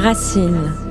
[0.00, 0.89] Racine.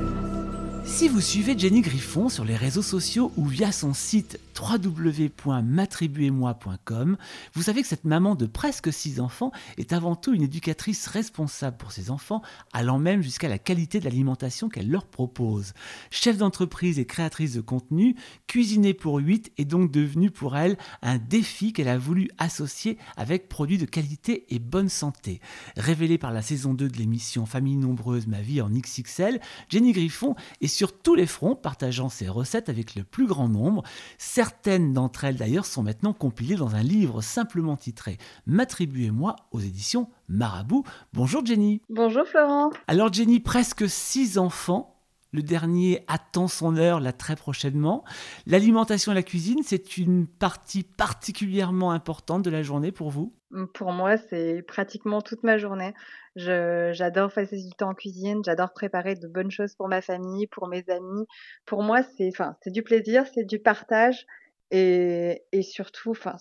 [1.10, 7.16] Vous suivez Jenny Griffon sur les réseaux sociaux ou via son site www.m'attribuez-moi.com,
[7.54, 11.78] vous savez que cette maman de presque 6 enfants est avant tout une éducatrice responsable
[11.78, 12.42] pour ses enfants,
[12.72, 15.72] allant même jusqu'à la qualité de l'alimentation qu'elle leur propose.
[16.10, 18.14] Chef d'entreprise et créatrice de contenu,
[18.46, 23.48] cuisiner pour 8 est donc devenu pour elle un défi qu'elle a voulu associer avec
[23.48, 25.40] produits de qualité et bonne santé.
[25.76, 30.36] Révélée par la saison 2 de l'émission Famille nombreuse, ma vie en XXL, Jenny Griffon
[30.60, 33.82] est sur tous les fronts, partageant ses recettes avec le plus grand nombre.
[34.18, 40.08] Certaines d'entre elles d'ailleurs sont maintenant compilées dans un livre simplement titré M'attribuez-moi aux éditions
[40.28, 40.84] Marabout.
[41.12, 41.82] Bonjour Jenny.
[41.88, 42.70] Bonjour Florent.
[42.86, 44.96] Alors Jenny, presque six enfants.
[45.32, 48.04] Le dernier attend son heure là très prochainement.
[48.46, 53.32] L'alimentation et la cuisine, c'est une partie particulièrement importante de la journée pour vous?
[53.74, 55.94] Pour moi, c'est pratiquement toute ma journée.
[56.36, 60.68] J'adore passer du temps en cuisine, j'adore préparer de bonnes choses pour ma famille, pour
[60.68, 61.26] mes amis.
[61.66, 64.26] Pour moi, c'est enfin, c'est du plaisir, c'est du partage
[64.70, 66.36] et, et surtout, enfin,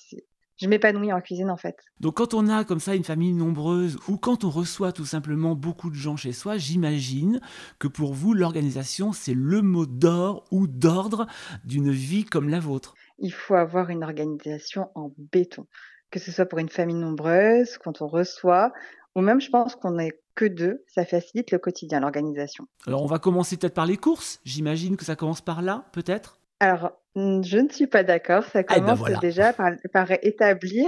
[0.59, 1.77] je m'épanouis en cuisine en fait.
[1.99, 5.55] Donc quand on a comme ça une famille nombreuse ou quand on reçoit tout simplement
[5.55, 7.39] beaucoup de gens chez soi, j'imagine
[7.79, 11.27] que pour vous l'organisation c'est le mot d'or ou d'ordre
[11.63, 12.93] d'une vie comme la vôtre.
[13.19, 15.65] Il faut avoir une organisation en béton,
[16.11, 18.73] que ce soit pour une famille nombreuse, quand on reçoit,
[19.20, 22.66] ou même je pense qu'on n'est que deux, ça facilite le quotidien, l'organisation.
[22.88, 26.39] Alors on va commencer peut-être par les courses, j'imagine que ça commence par là, peut-être?
[26.62, 30.88] Alors, je ne suis pas d'accord, ça Eh ben commence déjà par, par établir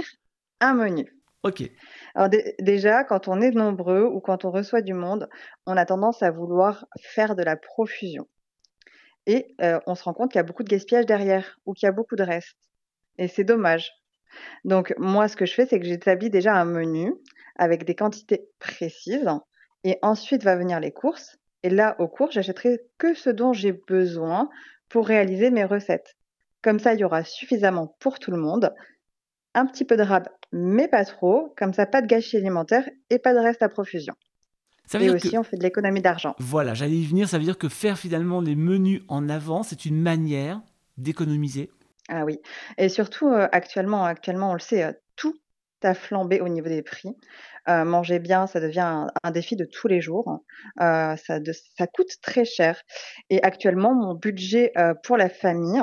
[0.60, 1.14] un menu.
[1.42, 1.70] Ok.
[2.14, 5.28] Alors dé- déjà, quand on est nombreux ou quand on reçoit du monde,
[5.66, 8.26] on a tendance à vouloir faire de la profusion.
[9.26, 11.86] Et euh, on se rend compte qu'il y a beaucoup de gaspillage derrière ou qu'il
[11.86, 12.56] y a beaucoup de restes.
[13.18, 13.90] Et c'est dommage.
[14.64, 17.12] Donc moi, ce que je fais, c'est que j'établis déjà un menu
[17.56, 19.28] avec des quantités précises.
[19.84, 21.38] Et ensuite va venir les courses.
[21.62, 24.48] Et là, aux courses, j'achèterai que ce dont j'ai besoin
[24.88, 26.16] pour réaliser mes recettes.
[26.62, 28.72] Comme ça, il y aura suffisamment pour tout le monde.
[29.54, 31.52] Un petit peu de rab, mais pas trop.
[31.56, 34.14] Comme ça, pas de gâchis alimentaire et pas de reste à profusion.
[34.86, 35.36] Ça veut Et dire aussi, que...
[35.36, 36.34] on fait de l'économie d'argent.
[36.38, 39.84] Voilà, j'allais y venir, ça veut dire que faire finalement les menus en avant, c'est
[39.84, 40.60] une manière
[40.96, 41.70] d'économiser.
[42.08, 42.38] Ah oui.
[42.78, 45.34] Et surtout, euh, actuellement, actuellement, on le sait, euh, tout
[45.86, 47.10] a flambé au niveau des prix.
[47.68, 50.40] Euh, manger bien, ça devient un, un défi de tous les jours.
[50.80, 52.80] Euh, ça, de- ça coûte très cher.
[53.30, 55.80] Et actuellement, mon budget euh, pour la famille,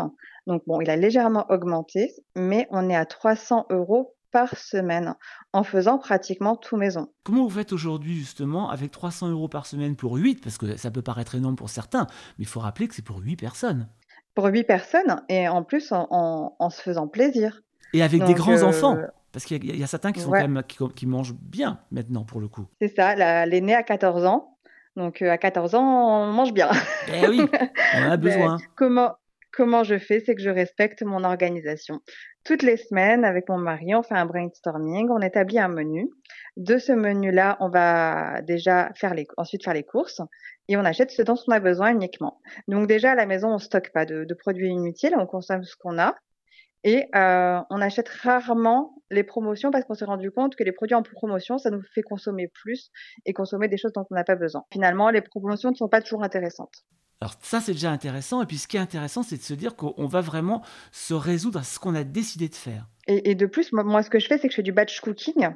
[0.48, 5.16] donc bon, il a légèrement augmenté, mais on est à 300 euros par semaine
[5.54, 7.08] en faisant pratiquement tout maison.
[7.24, 10.92] Comment vous faites aujourd'hui justement avec 300 euros par semaine pour 8 Parce que ça
[10.92, 12.06] peut paraître énorme pour certains,
[12.38, 13.88] mais il faut rappeler que c'est pour 8 personnes.
[14.36, 17.62] Pour 8 personnes et en plus en, en- en se faisant plaisir.
[17.94, 18.98] Et avec des grands euh, enfants.
[19.32, 20.42] Parce qu'il y, a- il y a certains qui, sont Ouais.
[20.42, 22.66] quand même, qui, qui mangent bien maintenant pour le coup.
[22.82, 24.58] C'est ça, la- l'aîné a 14 ans.
[24.96, 26.70] Donc euh, à 14 ans, on mange bien.
[27.14, 27.42] Eh oui,
[27.96, 28.58] on en a besoin.
[28.76, 29.14] comment,
[29.52, 32.00] comment je fais, c'est que je respecte mon organisation.
[32.44, 36.10] Toutes les semaines, avec mon mari, on fait un brainstorming, on établit un menu.
[36.58, 40.22] De ce menu-là, on va déjà faire les, ensuite faire les courses
[40.68, 42.42] et on achète ce dont on a besoin uniquement.
[42.68, 45.76] Donc déjà, à la maison, on stocke pas de, de produits inutiles, on consomme ce
[45.78, 46.16] qu'on a.
[46.84, 50.96] Et euh, on achète rarement les promotions parce qu'on s'est rendu compte que les produits
[50.96, 52.92] en promotion, ça nous fait consommer plus
[53.26, 54.64] et consommer des choses dont on n'a pas besoin.
[54.72, 56.86] Finalement, les promotions ne sont pas toujours intéressantes.
[57.22, 58.42] Alors ça, c'est déjà intéressant.
[58.42, 61.60] Et puis ce qui est intéressant, c'est de se dire qu'on va vraiment se résoudre
[61.60, 62.86] à ce qu'on a décidé de faire.
[63.12, 65.50] Et, de plus, moi, ce que je fais, c'est que je fais du batch cooking.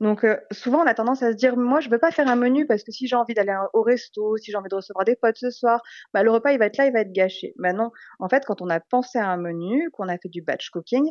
[0.00, 2.28] Donc, euh, souvent, on a tendance à se dire, moi, je ne peux pas faire
[2.28, 5.04] un menu parce que si j'ai envie d'aller au resto, si j'ai envie de recevoir
[5.04, 5.82] des potes ce soir,
[6.14, 7.52] bah, le repas, il va être là, il va être gâché.
[7.56, 10.40] Bah non, en fait, quand on a pensé à un menu, qu'on a fait du
[10.40, 11.10] batch cooking,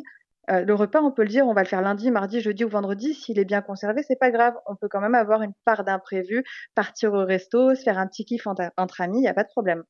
[0.50, 2.70] euh, le repas, on peut le dire, on va le faire lundi, mardi, jeudi ou
[2.70, 3.12] vendredi.
[3.12, 4.54] S'il est bien conservé, c'est pas grave.
[4.66, 6.44] On peut quand même avoir une part d'imprévu,
[6.74, 9.44] partir au resto, se faire un petit kiff entre, entre amis, il n'y a pas
[9.44, 9.84] de problème.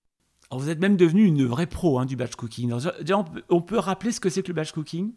[0.50, 2.72] Alors, vous êtes même devenu une vraie pro hein, du batch cooking.
[2.72, 5.12] Alors, déjà, on peut, on peut rappeler ce que c'est que le batch cooking?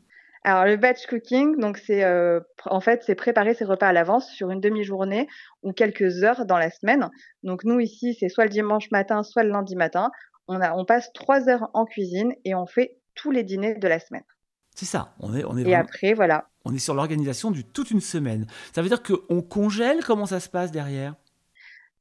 [0.45, 4.29] Alors le batch cooking, donc c'est euh, en fait c'est préparer ses repas à l'avance
[4.29, 5.29] sur une demi-journée
[5.61, 7.09] ou quelques heures dans la semaine.
[7.43, 10.11] Donc nous ici c'est soit le dimanche matin, soit le lundi matin.
[10.49, 13.87] On a on passe trois heures en cuisine et on fait tous les dîners de
[13.87, 14.25] la semaine.
[14.75, 15.13] C'est ça.
[15.21, 16.49] On est, on est, Et vraiment- après voilà.
[16.65, 18.45] on est sur l'organisation du toute une semaine.
[18.75, 20.03] Ça veut dire qu'on congèle?
[20.05, 21.15] Comment ça se passe derrière?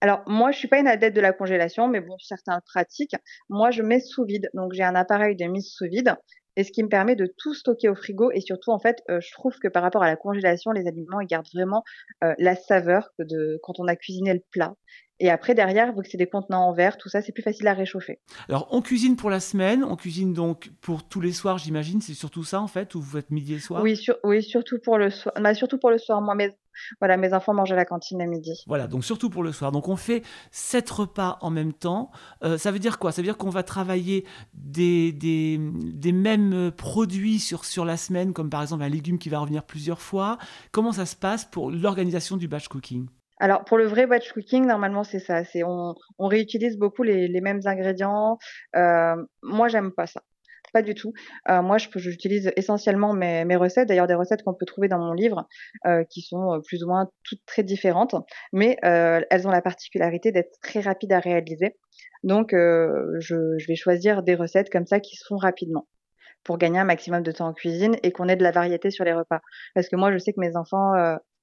[0.03, 3.15] Alors moi je suis pas une adepte de la congélation, mais bon certains le pratiquent.
[3.49, 6.17] Moi je mets sous vide, donc j'ai un appareil de mise sous vide.
[6.57, 9.21] Et ce qui me permet de tout stocker au frigo et surtout en fait, euh,
[9.21, 11.85] je trouve que par rapport à la congélation, les aliments ils gardent vraiment
[12.25, 14.75] euh, la saveur de quand on a cuisiné le plat.
[15.23, 17.69] Et après, derrière, vu que c'est des contenants en verre, tout ça, c'est plus facile
[17.69, 18.19] à réchauffer.
[18.49, 22.01] Alors, on cuisine pour la semaine, on cuisine donc pour tous les soirs, j'imagine.
[22.01, 23.85] C'est surtout ça, en fait, où vous faites midi et soir?
[23.85, 25.33] Oui, oui surtout pour le soir.
[25.41, 26.21] Bah, surtout pour le soir.
[26.21, 26.51] Moi, mes,
[26.99, 28.65] voilà, mes enfants mangent à la cantine à midi.
[28.67, 29.71] Voilà, donc surtout pour le soir.
[29.71, 32.11] Donc, on fait sept repas en même temps.
[32.43, 33.13] Euh, ça veut dire quoi?
[33.13, 38.33] Ça veut dire qu'on va travailler des, des, des, mêmes produits sur, sur la semaine,
[38.33, 40.39] comme par exemple un légume qui va revenir plusieurs fois.
[40.73, 43.07] Comment ça se passe pour l'organisation du batch cooking?
[43.38, 47.61] Alors pour le vrai batch cooking, normalement c'est ça, c'est on, réutilise beaucoup les, mêmes
[47.64, 48.38] ingrédients.
[48.76, 50.23] Euh, moi j'aime pas ça,
[50.73, 51.12] pas du tout.
[51.49, 55.12] Euh, moi j'utilise essentiellement mes, mes recettes, d'ailleurs des recettes qu'on peut trouver dans mon
[55.12, 55.49] livre,
[55.87, 58.14] euh, qui sont plus ou moins toutes très différentes,
[58.52, 61.76] mais elles ont la particularité d'être très rapides à réaliser.
[62.23, 65.88] Donc je, vais choisir des recettes comme ça qui se font rapidement
[66.44, 69.05] pour gagner un maximum de temps en cuisine et qu'on ait de la variété sur
[69.05, 69.40] les repas.
[69.75, 70.93] Parce que moi, je sais que mes enfants,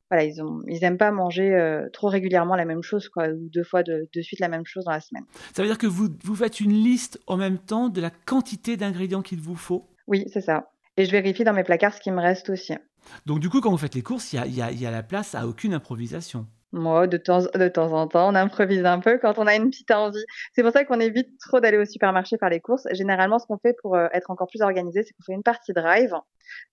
[0.10, 3.50] voilà, ils ont, ils aiment pas manger euh, trop régulièrement la même chose, quoi, ou
[3.50, 5.24] deux fois de, de, suite la même chose dans la semaine.
[5.54, 8.76] Ça veut dire que vous, vous faites une liste en même temps de la quantité
[8.78, 9.88] d'ingrédients qu'il vous faut?
[10.08, 10.72] Oui, c'est ça.
[10.98, 12.74] Et je vérifie dans mes placards ce qui me reste aussi.
[13.26, 14.92] Donc du coup, quand vous faites les courses, il y a, y, a, y a
[14.92, 16.48] la place à aucune improvisation?
[16.72, 19.70] Moi, de temps, de temps en temps, on improvise un peu quand on a une
[19.70, 20.24] petite envie.
[20.54, 22.88] C'est pour ça qu'on évite trop d'aller au supermarché faire les courses.
[22.92, 25.74] Généralement, ce qu'on fait pour euh, être encore plus organisé, c'est qu'on fait une partie
[25.74, 26.14] drive.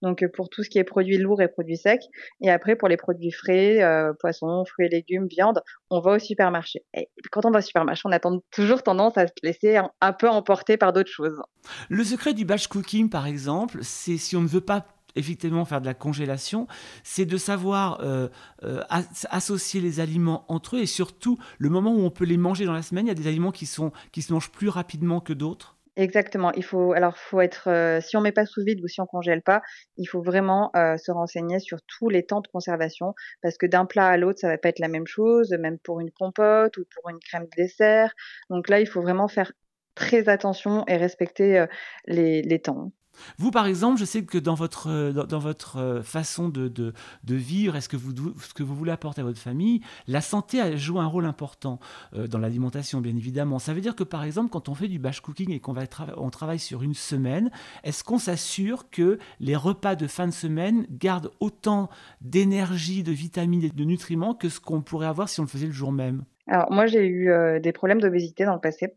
[0.02, 2.02] Donc, euh, pour tout ce qui est produits lourds et produits secs.
[2.42, 6.18] Et après, pour les produits frais, euh, poissons, fruits et légumes, viande, on va au
[6.18, 6.84] supermarché.
[6.94, 8.20] Et quand on va au supermarché, on a
[8.50, 11.40] toujours tendance à se laisser un, un peu emporter par d'autres choses.
[11.88, 15.80] Le secret du batch cooking, par exemple, c'est si on ne veut pas effectivement faire
[15.80, 16.66] de la congélation,
[17.02, 18.28] c'est de savoir euh,
[18.62, 18.82] euh,
[19.30, 22.72] associer les aliments entre eux et surtout le moment où on peut les manger dans
[22.72, 23.06] la semaine.
[23.06, 25.76] Il y a des aliments qui, sont, qui se mangent plus rapidement que d'autres.
[25.96, 26.52] Exactement.
[26.52, 29.06] Il faut alors faut être euh, si on met pas sous vide ou si on
[29.06, 29.62] congèle pas,
[29.96, 34.08] il faut vraiment se renseigner sur tous les temps de conservation parce que d'un plat
[34.08, 37.08] à l'autre ça va pas être la même chose, même pour une compote ou pour
[37.08, 38.12] une crème de dessert.
[38.50, 39.52] Donc là il faut vraiment faire
[39.94, 41.64] très attention et respecter
[42.06, 42.92] les temps.
[43.38, 46.92] Vous, par exemple, je sais que dans votre, euh, dans, votre euh, façon de, de,
[47.24, 50.98] vivre, est-ce que vous, ce que vous voulez apporter à votre famille, la santé joue
[50.98, 51.78] un rôle important
[52.14, 53.58] euh, dans l'alimentation, bien évidemment.
[53.58, 55.84] Ça veut dire que, par exemple, quand on fait du batch cooking et qu'on va
[56.16, 57.50] on travaille sur une semaine,
[57.84, 61.88] est-ce qu'on s'assure que les repas de fin de semaine gardent autant
[62.20, 65.66] d'énergie, de vitamines et de nutriments que ce qu'on pourrait avoir si on le faisait
[65.66, 66.24] le jour même?
[66.48, 67.30] Alors, moi, j'ai eu
[67.60, 68.94] des problèmes d'obésité dans le passé.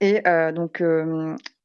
[0.00, 0.22] Et
[0.54, 0.82] donc,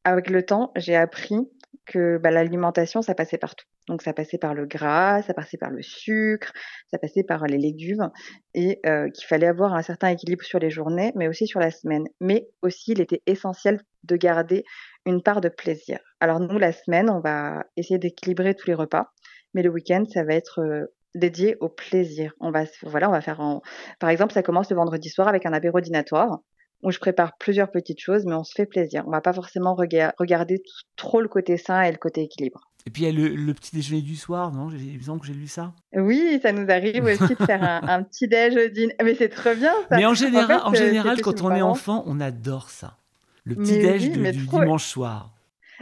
[0.04, 1.50] avec le temps, j'ai appris
[1.88, 3.66] que bah, l'alimentation, ça passait partout.
[3.88, 6.52] Donc ça passait par le gras, ça passait par le sucre,
[6.92, 8.12] ça passait par les légumes,
[8.54, 11.72] et euh, qu'il fallait avoir un certain équilibre sur les journées, mais aussi sur la
[11.72, 12.06] semaine.
[12.20, 14.64] Mais aussi, il était essentiel de garder
[15.06, 16.00] une part de plaisir.
[16.20, 19.08] Alors nous, la semaine, on va essayer d'équilibrer tous les repas,
[19.54, 20.86] mais le week-end, ça va être euh,
[21.16, 22.34] dédié au plaisir.
[22.40, 23.62] On va, voilà, on va faire, en...
[24.00, 26.40] par exemple, ça commence le vendredi soir avec un apéro dînatoire
[26.84, 29.04] où je prépare plusieurs petites choses, mais on se fait plaisir.
[29.08, 30.62] On va pas forcément rega regarder
[30.96, 32.62] trop le côté sain et le côté équilibre.
[32.86, 34.68] Et puis il y a le, le petit déjeuner du soir, non?
[34.68, 35.74] Me semble que j'ai lu ça.
[35.94, 38.96] Oui, ça nous arrive aussi de faire un, un petit déj dîner.
[39.04, 39.98] Mais c'est trop bien ça.
[39.98, 42.98] Mais en général, en, fait, en général quand on est enfant, on adore ça.
[43.44, 44.60] Le petit déj oui, du trop...
[44.60, 45.34] dimanche soir.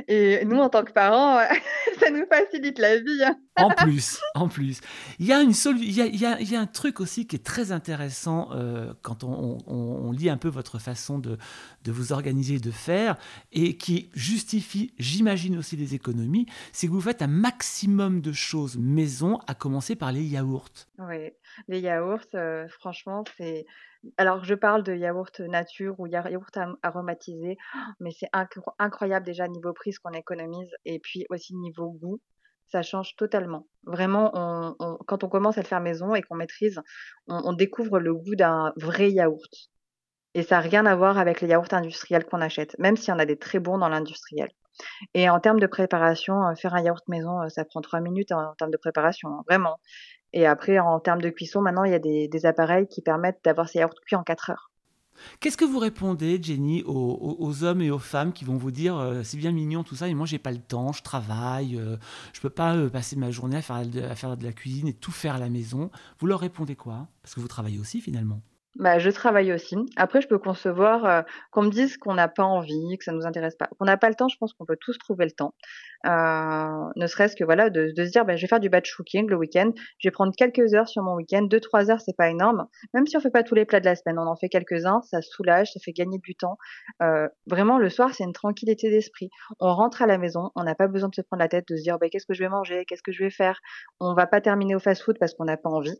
[0.07, 1.39] Et nous, en tant que parents,
[2.00, 3.24] ça nous facilite la vie.
[3.24, 3.38] Hein.
[3.57, 4.81] en plus, en plus.
[5.19, 7.00] Il y, a une il, y a, il, y a, il y a un truc
[7.00, 11.19] aussi qui est très intéressant euh, quand on, on, on, lit un peu votre façon
[11.19, 11.38] de,
[11.83, 13.15] de vous organiser et de faire,
[13.51, 18.78] et qui justifie, j'imagine aussi des économies, c'est que vous faites un maximum de choses
[18.78, 20.87] maison, à commencer par les yaourts.
[20.99, 21.31] Oui,
[21.68, 23.66] les yaourts, euh, franchement, c'est
[24.18, 27.57] alors, je parle de yaourt nature ou yaourt aromatisé,
[28.00, 28.30] mais c'est
[28.80, 32.19] incroyable déjà niveau prix ce qu'on économise et puis aussi niveau goût.
[32.68, 33.68] Ça change totalement.
[33.83, 34.76] Vraiment,
[35.07, 36.81] quand on commence à le faire maison et qu'on maîtrise,
[37.28, 39.69] on, on, découvre le goût d'un vrai yaourt.
[40.33, 43.12] Et ça n'a rien à voir avec les yaourts industriels qu'on achète, même s'il y
[43.12, 44.50] en a des très bons dans l'industriel.
[45.14, 48.31] Et en termes de préparation, euh, faire un yaourt maison, euh, ça prend trois minutes
[48.31, 49.80] en, termes de préparation, hein, vraiment.
[50.35, 53.69] Et après, en termes de cuisson, maintenant, il y a des, appareils qui permettent d'avoir
[53.69, 54.69] ces yaourts cuits en 4 heures.
[55.39, 59.23] Qu'est-ce que vous répondez, Jenny, aux, hommes et aux femmes qui vont vous dire euh,
[59.23, 61.95] c'est bien mignon tout ça, mais moi j'ai pas le temps, je travaille, euh,
[62.33, 65.35] je peux pas euh, passer ma journée à faire de la cuisine et tout faire
[65.35, 65.89] à la maison.
[66.19, 67.07] Vous leur répondez quoi?
[67.23, 68.42] Parce que vous travaillez aussi finalement.
[68.77, 69.77] Bah, je travaille aussi.
[69.95, 73.25] Après, je peux concevoir euh, qu'on me dise qu'on n'a pas envie, que ça nous
[73.25, 74.27] intéresse pas, qu'on n'a pas le temps.
[74.27, 75.53] Je pense qu'on peut tous trouver le temps.
[76.05, 78.94] Euh, ne serait-ce que voilà, de, de se dire, bah, je vais faire du batch
[78.94, 79.71] cooking le week-end.
[79.99, 82.67] Je vais prendre quelques heures sur mon week-end, deux trois heures, c'est pas énorme.
[82.94, 85.01] Même si on fait pas tous les plats de la semaine, on en fait quelques-uns,
[85.03, 86.57] ça soulage, ça fait gagner du temps.
[87.01, 89.29] Euh, vraiment, le soir, c'est une tranquillité d'esprit.
[89.61, 91.77] On rentre à la maison, on n'a pas besoin de se prendre la tête, de
[91.77, 93.61] se dire, bah, qu'est-ce que je vais manger, qu'est-ce que je vais faire?
[94.01, 95.97] On va pas terminer au fast-food parce qu'on n'a pas envie.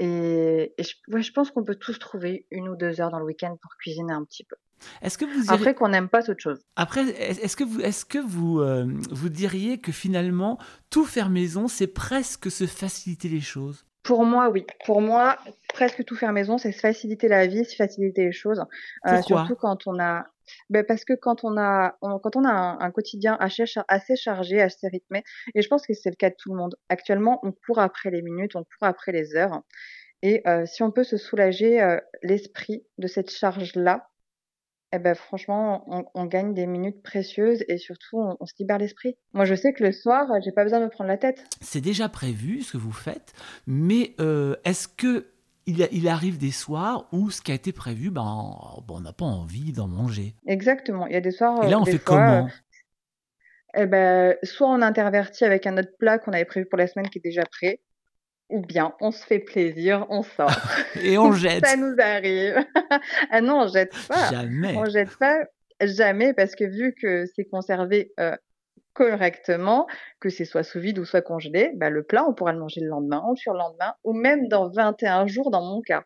[0.00, 3.18] Et, et je, ouais, je pense qu'on peut tous trouver une ou deux heures dans
[3.18, 4.56] le week-end pour cuisiner un petit peu.
[5.02, 6.60] Est-ce que vous irez- Après qu'on n'aime pas, autre chose.
[6.76, 10.56] Après, est- est-ce que vous, est-ce que vous, euh, vous diriez que finalement,
[10.88, 13.84] tout faire maison, c'est presque se faciliter les choses?
[14.08, 14.64] Pour moi, oui.
[14.86, 15.36] Pour moi,
[15.74, 18.60] presque tout faire maison, c'est se faciliter la vie, se faciliter les choses.
[19.06, 20.24] Euh, surtout quand on a,
[20.70, 23.84] ben parce que quand on a, on- quand on a un, un quotidien assez, char-
[23.86, 25.22] assez chargé, assez rythmé,
[25.54, 26.74] et je pense que c'est le cas de tout le monde.
[26.88, 29.60] Actuellement, on court après les minutes, on court après les heures,
[30.22, 34.08] et euh, si on peut se soulager euh, l'esprit de cette charge-là,
[34.92, 38.78] eh ben franchement, on, on gagne des minutes précieuses et surtout, on, on se libère
[38.78, 39.16] l'esprit.
[39.34, 41.44] Moi, je sais que le soir, j'ai pas besoin de me prendre la tête.
[41.60, 43.34] C'est déjà prévu ce que vous faites,
[43.66, 45.26] mais euh, est-ce que
[45.68, 48.54] il, arrive des soirs où ce qui a été prévu, ben,
[48.86, 50.34] ben, on n'a pas envie d'en manger?
[50.46, 51.06] Exactement.
[51.06, 52.48] Il y a des soirs, Et euh, là, on des fait fois, euh, comment
[53.76, 57.08] Eh ben, soit on intervertit avec un autre plat qu'on avait prévu pour la semaine
[57.08, 57.80] qui est déjà prêt,
[58.48, 60.50] ou bien on se fait plaisir, on sort.
[61.02, 62.64] Et on jette Ça nous arrive.
[63.30, 64.30] ah non, on jette pas.
[64.30, 64.76] Jamais.
[64.76, 65.44] On jette pas
[65.80, 68.36] jamais parce que vu que c'est conservé euh,
[68.98, 69.86] correctement,
[70.18, 72.80] que c'est soit sous vide ou soit congelé, bah, le plat, on pourra le manger
[72.80, 76.02] le lendemain, ou le surlendemain, ou même dans 21 jours dans mon cas.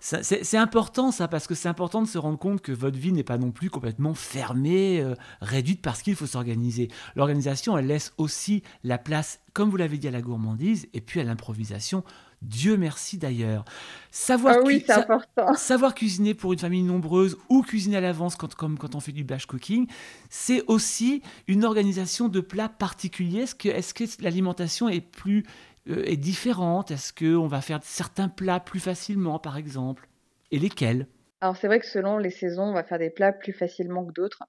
[0.00, 3.22] C'est important ça, parce que c'est important de se rendre compte que votre vie n'est
[3.22, 6.88] pas non plus complètement fermée, euh, réduite parce qu'il faut s'organiser.
[7.14, 11.20] L'organisation, elle laisse aussi la place, comme vous l'avez dit, à la gourmandise et puis
[11.20, 12.02] à l'improvisation.
[12.42, 13.64] Dieu merci d'ailleurs.
[14.10, 15.06] Savoir, Ah oui, sa-
[15.56, 19.12] savoir cuisiner pour une famille nombreuse ou cuisiner à l'avance quand, comme quand on fait
[19.12, 19.86] du batch cooking,
[20.28, 23.40] c'est aussi une organisation de plats particuliers.
[23.42, 25.44] Est-ce que, est-ce que l'alimentation est plus
[25.88, 26.90] euh, est différente?
[26.90, 30.08] Est-ce qu'on va faire certains plats plus facilement, par exemple?
[30.50, 31.06] Et lesquels?
[31.42, 34.12] Alors c'est vrai que selon les saisons, on va faire des plats plus facilement que
[34.12, 34.44] d'autres.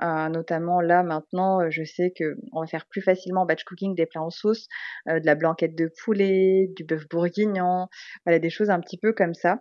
[0.00, 3.64] Euh, notamment là maintenant, euh, je sais que on va faire plus facilement en batch
[3.64, 4.66] cooking des plats en sauce,
[5.10, 7.88] euh, de la blanquette de poulet, du bœuf bourguignon,
[8.26, 9.60] des choses un petit peu comme ça.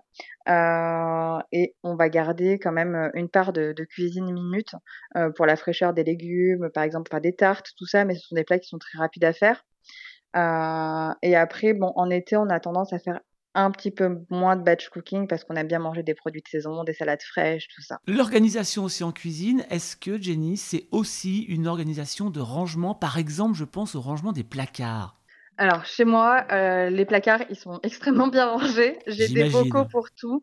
[1.51, 4.74] Et on va garder quand même une part de, cuisine minute
[5.36, 8.36] pour la fraîcheur des légumes, par exemple faire des tartes, tout ça, mais ce sont
[8.36, 9.65] des plats qui sont très rapides à faire.
[11.22, 13.20] Et après, bon, en été, on a tendance à faire
[13.57, 16.47] un petit peu moins de batch cooking parce qu'on aime bien manger des produits de
[16.47, 17.97] saison, des salades fraîches, tout ça.
[18.07, 22.93] L'organisation aussi en cuisine, est-ce que Jenny, c'est aussi une organisation de rangement?
[22.93, 25.19] Par exemple, je pense au rangement des placards.
[25.57, 28.99] Alors, chez moi, euh, les placards, ils sont extrêmement bien rangés.
[29.07, 30.41] J'ai des bocaux pour tout.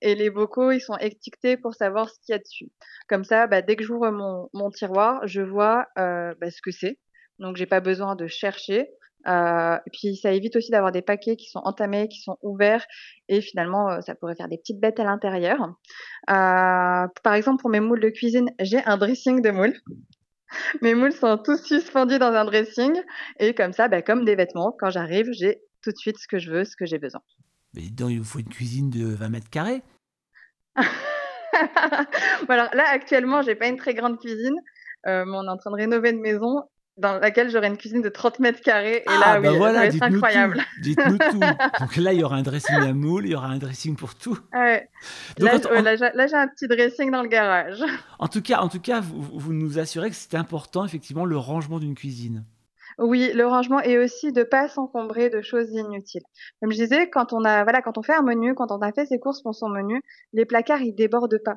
[0.00, 2.70] Et les bocaux, ils sont étiquetés pour savoir ce qu'il y a dessus.
[3.08, 6.70] Comme ça, bah, dès que j'ouvre mon, mon tiroir, je vois euh, bah, ce que
[6.70, 6.98] c'est.
[7.40, 8.88] Donc, j'ai pas besoin de chercher.
[9.26, 12.86] Euh, et puis, ça évite aussi d'avoir des paquets qui sont entamés, qui sont ouverts.
[13.28, 15.60] Et finalement, euh, ça pourrait faire des petites bêtes à l'intérieur.
[16.30, 19.76] Euh, par exemple, pour mes moules de cuisine, j'ai un dressing de moules.
[20.82, 23.00] Mes moules sont tous suspendus dans un dressing.
[23.38, 26.38] Et comme ça, bah, comme des vêtements, quand j'arrive, j'ai tout de suite ce que
[26.38, 27.22] je veux, ce que j'ai besoin.
[27.74, 29.82] Mais dis donc, il vous faut une cuisine de 20 mètres carrés.
[32.48, 34.56] Alors là, actuellement, j'ai pas une très grande cuisine,
[35.06, 36.62] euh, mais on est en train de rénover une maison
[36.96, 38.96] dans laquelle j'aurai une cuisine de 30 mètres carrés.
[38.98, 40.62] Et ah, là, bah oui, ça voilà, va être incroyable.
[40.82, 41.40] Dites-nous tout.
[41.80, 44.14] Donc là, il y aura un dressing à moule, il y aura un dressing pour
[44.14, 44.38] tout.
[44.52, 44.88] Ouais.
[45.38, 47.82] Donc, Là, en- là, j'ai un petit dressing dans le garage.
[48.18, 51.36] En tout cas, en tout cas vous, vous nous assurez que c'est important, effectivement, le
[51.36, 52.44] rangement d'une cuisine.
[52.98, 56.22] Oui, le rangement et aussi de pas s'encombrer de choses inutiles.
[56.60, 58.92] Comme je disais, quand on a, voilà, quand on fait un menu, quand on a
[58.92, 61.56] fait ses courses pour son menu, les placards, ils débordent pas.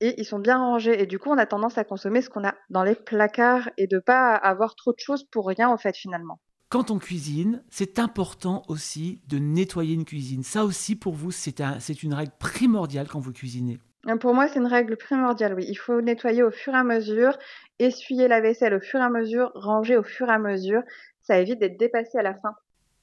[0.00, 1.02] Et ils sont bien rangés.
[1.02, 3.86] Et du coup, on a tendance à consommer ce qu'on a dans les placards et
[3.86, 6.40] de pas avoir trop de choses pour rien, en fait, finalement.
[6.70, 10.44] Quand on cuisine, c'est important aussi de nettoyer une cuisine.
[10.44, 13.80] Ça aussi, pour vous, c'est un, c'est une règle primordiale quand vous cuisinez.
[14.08, 15.66] Euh, Pour moi, c'est une règle primordiale, oui.
[15.68, 17.36] Il faut nettoyer au fur et à mesure,
[17.78, 20.82] essuyer la vaisselle au fur et à mesure, ranger au fur et à mesure.
[21.22, 22.54] Ça évite d'être dépassé à la fin.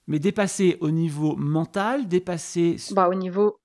[0.07, 2.77] Mais dépasser au niveau mental, dépasser...
[2.91, 3.59] Bah, au niveau,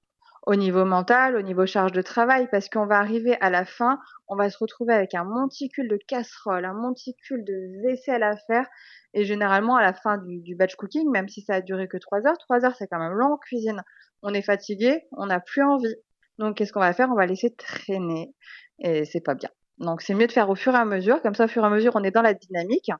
[0.46, 3.98] au niveau mental, au niveau charge de travail, parce qu'on va arriver à la fin,
[4.28, 8.66] on va se retrouver avec un monticule de casserole, un monticule de vaisselle à faire.
[9.14, 11.96] Et généralement, à la fin du, du batch cooking, même si ça a duré que
[11.96, 13.82] trois heures, trois heures, c'est quand même long en cuisine.
[14.22, 15.94] On est fatigué, on n'a plus envie.
[16.38, 17.10] Donc, qu'est-ce qu'on va faire?
[17.10, 18.34] On va laisser traîner.
[18.80, 19.50] Et c'est pas bien.
[19.78, 21.20] Donc, c'est mieux de faire au fur et à mesure.
[21.22, 22.90] Comme ça, au fur et à mesure, on est dans la dynamique.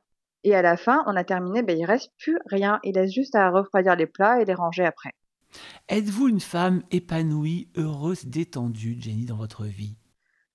[0.43, 2.79] Et à la fin, on a terminé, ben, il reste plus rien.
[2.83, 5.13] Il reste juste à refroidir les plats et les ranger après.
[5.89, 9.95] Êtes-vous une femme épanouie, heureuse, détendue, Jenny, dans votre vie?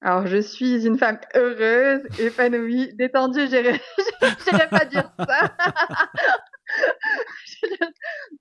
[0.00, 3.48] Alors, je suis une femme heureuse, épanouie, détendue.
[3.48, 3.80] J'irais
[4.70, 5.52] pas dire ça.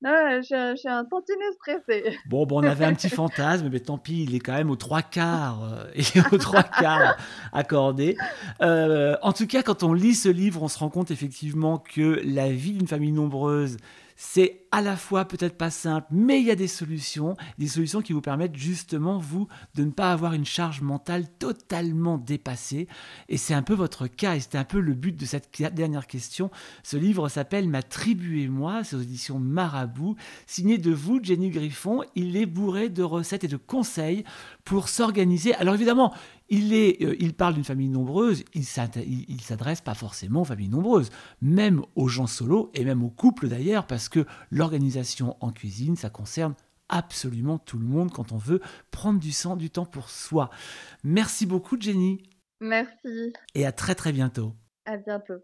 [0.02, 2.18] Non, je, suis un- je suis un tantinet stressé.
[2.28, 4.76] Bon, bon, on avait un petit fantasme, mais tant pis, il est quand même aux
[4.76, 7.18] trois quarts, euh, et aux trois quarts
[7.54, 8.18] accordé.
[8.62, 12.22] Euh, en tout cas, quand on lit ce livre, on se rend compte effectivement que
[12.24, 13.78] la vie d'une famille nombreuse,
[14.16, 18.02] c'est à la fois peut-être pas simple, mais il y a des solutions, des solutions
[18.02, 22.88] qui vous permettent justement, vous, de ne pas avoir une charge mentale totalement dépassée.
[23.30, 26.08] Et c'est un peu votre cas, et c'était un peu le but de cette dernière
[26.08, 26.52] question.
[26.84, 31.50] Ce livre s'appelle Ma tribu et moi, c'est aux éditions Marabout, signé de vous, Jenny
[31.50, 32.04] Griffon.
[32.16, 34.24] Il est bourré de recettes et de conseils
[34.64, 35.54] pour s'organiser.
[35.56, 36.14] Alors évidemment,
[36.50, 41.10] il, est, euh, il parle d'une famille nombreuse, il s'adresse pas forcément aux familles nombreuses,
[41.42, 44.26] même aux gens solos et même aux couples d'ailleurs, parce que
[44.58, 46.56] l'organisation en cuisine, ça concerne
[46.90, 48.62] absolument tout le monde quand on veut
[48.92, 50.50] prendre du sang, du temps pour soi.
[51.04, 52.24] Merci beaucoup Jenny.
[52.60, 53.34] Merci.
[53.56, 54.54] Et à très très bientôt.
[54.86, 55.42] À bientôt.